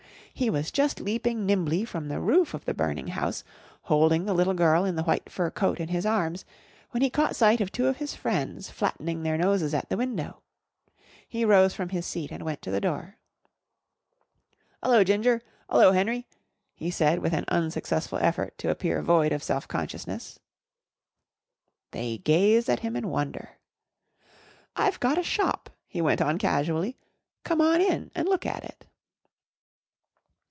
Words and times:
He 0.33 0.49
was 0.49 0.71
just 0.71 0.99
leaping 0.99 1.45
nimbly 1.45 1.85
from 1.85 2.07
the 2.07 2.19
roof 2.19 2.55
of 2.55 2.65
the 2.65 2.73
burning 2.73 3.09
house, 3.09 3.43
holding 3.83 4.25
the 4.25 4.33
little 4.33 4.55
girl 4.55 4.85
in 4.85 4.95
the 4.95 5.03
white 5.03 5.29
fur 5.31 5.51
coat 5.51 5.79
in 5.79 5.89
his 5.89 6.03
arms, 6.03 6.45
when 6.89 7.03
he 7.03 7.11
caught 7.11 7.35
sight 7.35 7.61
of 7.61 7.71
two 7.71 7.85
of 7.85 7.97
his 7.97 8.15
friends 8.15 8.67
flattening 8.71 9.21
their 9.21 9.37
noses 9.37 9.75
at 9.75 9.89
the 9.89 9.97
window. 9.97 10.41
He 11.27 11.45
rose 11.45 11.75
from 11.75 11.89
his 11.89 12.07
seat 12.07 12.31
and 12.31 12.41
went 12.41 12.63
to 12.63 12.71
the 12.71 12.81
door. 12.81 13.17
"'Ullo, 14.81 15.03
Ginger! 15.03 15.43
'Ullo, 15.69 15.91
Henry!" 15.93 16.25
he 16.73 16.89
said 16.89 17.19
with 17.19 17.33
an 17.33 17.45
unsuccessful 17.49 18.17
effort 18.19 18.57
to 18.57 18.71
appear 18.71 19.03
void 19.03 19.31
of 19.31 19.43
self 19.43 19.67
consciousness. 19.67 20.39
They 21.91 22.17
gazed 22.17 22.67
at 22.67 22.79
him 22.79 22.95
in 22.95 23.09
wonder. 23.09 23.59
"I've 24.75 24.99
gotta 24.99 25.23
shop," 25.23 25.69
he 25.85 26.01
went 26.01 26.21
on 26.21 26.39
casually. 26.39 26.97
"Come 27.43 27.61
on 27.61 27.79
in 27.79 28.09
an' 28.15 28.25
look 28.25 28.47
at 28.47 28.63
it." 28.65 28.87